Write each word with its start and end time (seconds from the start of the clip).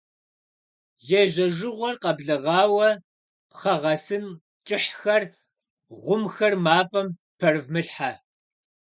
Ежьэжыгъуэр 1.19 1.95
къэблэгъауэ 2.01 2.89
пхъэ 3.49 3.75
гъэсын 3.81 4.25
кӀыхьхэр, 4.67 5.23
гъумхэр 6.03 6.53
мафӀэм 6.65 7.07
пэрывмылъхьэ. 7.39 8.11